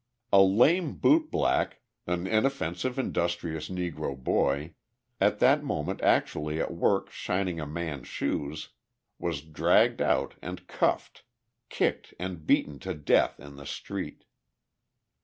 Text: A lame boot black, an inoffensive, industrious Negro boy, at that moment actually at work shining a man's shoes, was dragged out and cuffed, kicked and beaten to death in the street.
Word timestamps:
A 0.33 0.41
lame 0.41 0.95
boot 0.95 1.29
black, 1.29 1.81
an 2.07 2.25
inoffensive, 2.25 2.97
industrious 2.97 3.69
Negro 3.69 4.17
boy, 4.17 4.73
at 5.19 5.37
that 5.37 5.63
moment 5.63 6.01
actually 6.01 6.59
at 6.59 6.73
work 6.73 7.11
shining 7.11 7.59
a 7.59 7.67
man's 7.67 8.07
shoes, 8.07 8.69
was 9.19 9.41
dragged 9.43 10.01
out 10.01 10.33
and 10.41 10.65
cuffed, 10.67 11.23
kicked 11.69 12.15
and 12.17 12.47
beaten 12.47 12.79
to 12.79 12.95
death 12.95 13.39
in 13.39 13.57
the 13.57 13.65
street. 13.67 14.25